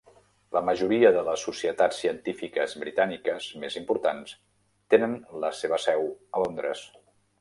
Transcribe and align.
La 0.55 0.61
majoria 0.67 1.11
de 1.17 1.21
les 1.27 1.43
societats 1.47 1.99
científiques 2.05 2.73
britàniques 2.85 3.51
més 3.65 3.77
importants 3.83 4.33
tenen 4.95 5.15
la 5.45 5.53
seva 5.59 5.81
seu 5.89 6.09
a 6.39 6.43
Londres. 6.47 6.83